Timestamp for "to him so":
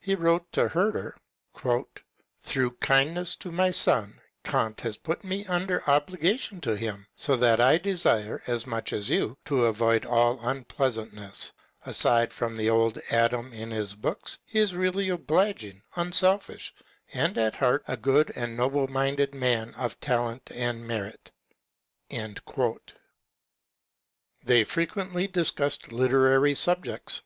6.62-7.36